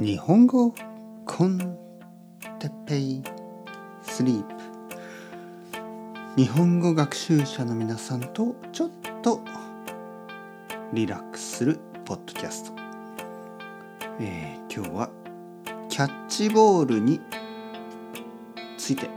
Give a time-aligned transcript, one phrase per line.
[0.00, 0.72] 日本語
[1.26, 1.58] コン
[2.60, 3.20] テッペイ
[4.00, 4.54] スリープ。
[6.36, 8.90] 日本語学習者の皆さんとちょっ
[9.22, 9.40] と
[10.92, 12.72] リラックスするポッドキャスト、
[14.20, 15.10] えー、今日は
[15.88, 17.20] キャッチボールに
[18.76, 19.10] ついて。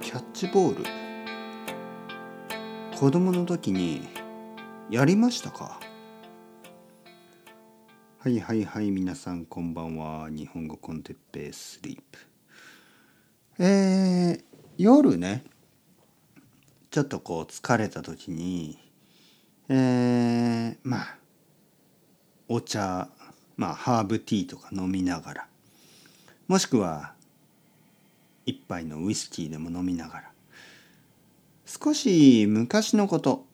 [0.00, 0.84] キャッチボール。
[2.96, 4.06] 子供の時に
[4.90, 5.80] やりましたか？
[8.24, 10.30] はいはいはい皆さんこんばんは。
[10.30, 13.62] 日本語コンテッペイスリープ。
[13.62, 14.42] えー、
[14.78, 15.44] 夜ね
[16.90, 18.78] ちょっとこう疲れた時に
[19.68, 21.18] えー、まあ
[22.48, 23.10] お茶
[23.58, 25.48] まあハーブティーとか飲みながら
[26.48, 27.12] もしくは
[28.46, 30.30] 一杯のウイスキーでも飲みながら
[31.66, 33.44] 少し昔のこと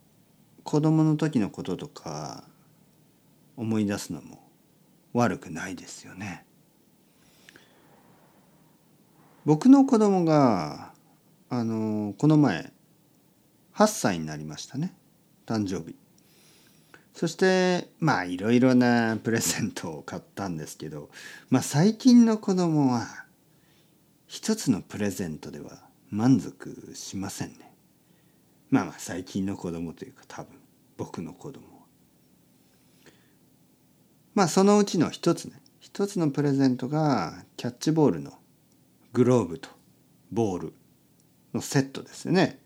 [0.62, 2.44] 子供の時のこととか
[3.56, 4.49] 思い出すのも
[5.12, 6.44] 悪くないですよね。
[9.44, 10.92] 僕の子供が
[11.48, 12.72] あのこの前
[13.74, 14.94] 8歳になりましたね。
[15.46, 15.96] 誕生日。
[17.14, 21.10] そしてまあいろいろなプレゼントを買ったんですけど
[21.50, 23.26] まあ最近の子供は
[24.26, 27.74] 一つのプレゼントでは満足しませんね。
[28.70, 30.56] まあまあ最近の子供というか多分
[30.96, 31.69] 僕の子供。
[34.34, 38.32] まあそのうちの一つね一つのプレゼントがキャッチボールの
[39.12, 39.68] グローブと
[40.30, 40.72] ボール
[41.52, 42.60] のセットですよね。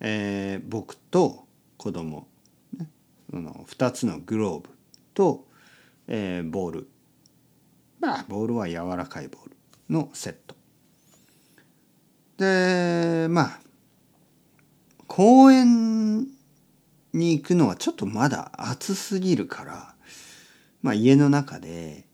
[0.00, 2.28] えー、僕と子供、
[2.78, 2.88] ね、
[3.30, 4.70] その2つのグローブ
[5.14, 5.46] と、
[6.06, 6.88] えー、ボール
[7.98, 9.56] まあボールは柔らかいボール
[9.90, 10.54] のセット。
[12.36, 13.60] でまあ
[15.06, 16.22] 公園
[17.12, 19.93] に行くのはちょっとまだ暑すぎるから
[20.84, 22.04] まあ、家の中で、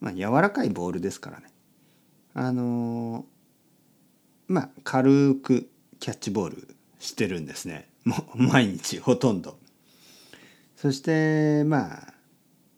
[0.00, 1.46] まあ、柔らかいボールですからね
[2.34, 3.24] あの
[4.48, 9.58] まあ軽くキャッチボールしてるんですねもう毎日ほとんど。
[10.76, 12.14] そしてまあ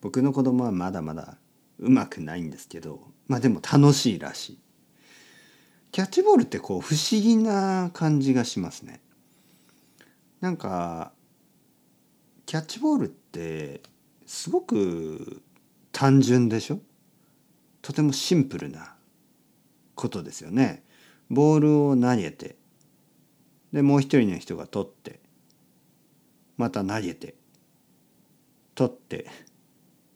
[0.00, 1.36] 僕の子供はまだまだ
[1.80, 4.58] うまくないんですけどまあでも楽しいらしい。
[5.91, 9.00] キャッチボールってこう不思議な感じがしますね。
[10.41, 11.12] なんか
[12.47, 13.82] キャッチボールって
[14.30, 15.42] すごく
[16.00, 16.78] 単純でしょ？
[17.82, 18.94] とてもシンプルな
[19.94, 20.82] ことですよね。
[21.28, 22.56] ボールを投げて
[23.70, 25.20] でもう一人の人が取って
[26.56, 27.34] また投げて
[28.74, 29.26] 取って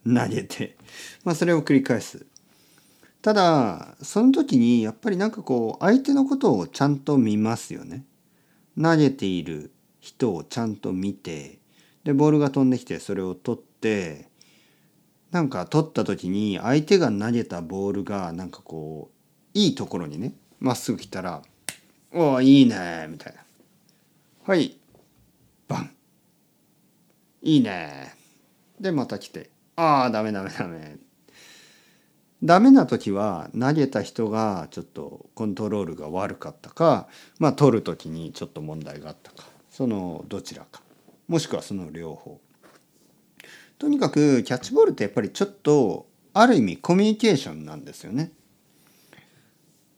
[0.06, 0.78] 投げて
[1.22, 2.24] まあそれを繰り返す。
[3.20, 8.06] ただその時にやっぱりなんかこう相手のことをちゃんと見ますよね。
[8.80, 9.70] 投げている
[10.00, 11.58] 人をちゃんと見て
[12.04, 14.30] でボールが飛んできてそれを取ってって
[15.34, 21.42] なんか取った時に相手が投げたボールがなんかこういいところにねまっすぐ来たら
[22.14, 23.40] 「おおいいね」みたいな
[24.46, 24.78] 「はい
[25.66, 25.90] バン。
[27.42, 28.14] いいね」
[28.78, 30.98] でまた来て「ああダメダメダメ」
[32.44, 37.08] ダメな時は投げた人がちょっとコントロールが悪かったか
[37.40, 39.48] まあ取る時にちょっと問題があったか。
[39.68, 40.80] そのどちらか。
[41.26, 42.40] もしくはその両方。
[43.84, 48.32] とにかくキャッチボールってやっぱりちょっとある意味コミュニケーションなんですよね。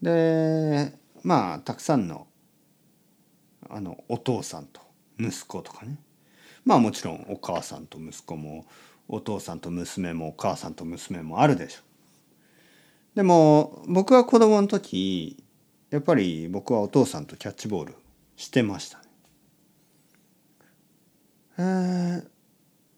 [0.03, 0.93] で
[1.23, 2.27] まあたくさんの
[3.71, 4.81] あのお父さんと
[5.21, 5.99] 息子とかね
[6.65, 8.67] まあもちろんお母さんと息子も
[9.07, 11.83] お父さんと娘もお母さんと娘もあるでしょ。
[13.15, 15.45] でも僕は子供の時
[15.91, 17.95] やっぱり僕はお父さんとキャッチボール
[18.35, 19.05] してましたね。
[21.59, 22.06] えー、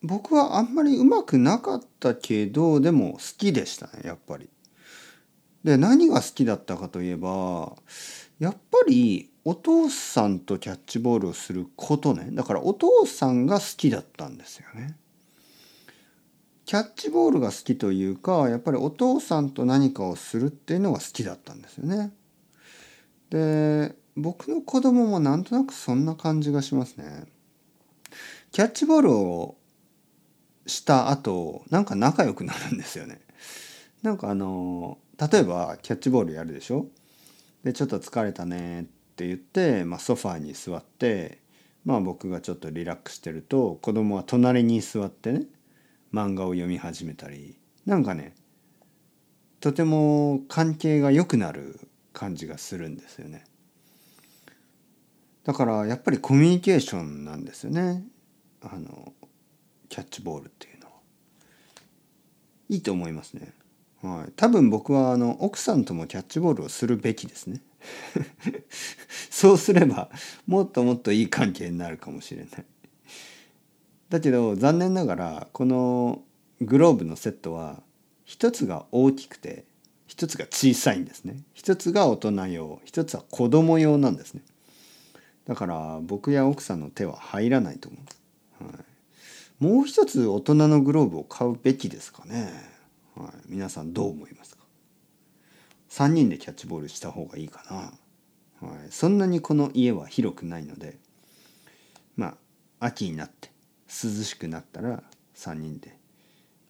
[0.09, 4.49] 僕はあんまりうまくなかったけどでも好きでしたねやっぱり。
[5.63, 7.77] で何が好きだったかといえば
[8.39, 14.97] やっぱりお父さんとキャッチボールをすることねだからお父さんが好きだったんですよね。
[16.65, 22.13] キャッチボールが好きというかやっぱりお父さんと何かをするっていうのが好きだったんですよね。
[23.31, 27.25] で僕の子供もなんとなくそんな感じがしますね。
[28.53, 29.58] キャッチボールを
[30.69, 33.21] した後なんか仲良くなるんですよね。
[34.03, 36.87] なんかあの例えばキャッチボールやるでしょ？
[37.65, 38.85] でちょっと疲れたねっ
[39.17, 41.41] て言って、まあ、ソファーに座って
[41.85, 45.47] まあ僕がちょっとリラックスしてると子供は隣に座ってね
[46.13, 48.35] 漫画を読み始めたりなんかね
[49.61, 51.81] とても関係が良くなる
[52.13, 53.45] 感じがするんですよね。
[55.45, 58.05] だからやっぱりコミュニケーションなんですよね。
[58.61, 59.13] あの
[59.89, 60.93] キャッチボールっていうのは。
[62.69, 63.53] いいと思いますね。
[64.03, 67.61] はい、多分僕はあの奥さんともキャッチボールをするべきですね。
[69.31, 70.11] そうすれば
[70.47, 72.65] もっともっといい関係になるかもしれない。
[74.09, 76.23] だけど残念ながらこの
[76.61, 77.83] グローブのセットは
[78.25, 79.65] 一つが大きくて
[80.07, 81.43] 一つが小さいんですね。
[81.55, 84.43] 一つが大人用一つは子供用なんですね。
[85.45, 88.01] だから僕や奥さんの手は入らないと思う。
[89.59, 92.53] もう一つ大人のグローブを買うべきですかね。
[93.17, 94.63] はい、皆さんどう思いますか
[95.91, 98.69] ？3人でキャッチボールした方がいいかな。
[98.69, 100.99] はい、そんなにこの家は広くないので
[102.17, 102.37] ま
[102.81, 103.51] あ秋になって
[103.89, 105.03] 涼しくなったら
[105.35, 105.97] 3人で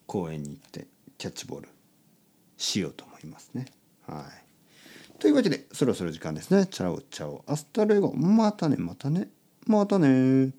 [0.07, 0.87] 公園に行って
[1.19, 1.69] キャッチボール
[2.57, 3.67] しようと思いますね。
[4.07, 5.19] はい。
[5.19, 6.67] というわけでそろそろ時間ですね。
[6.67, 9.29] チャオチャオアスタレゴまたねまたね
[9.67, 10.53] またね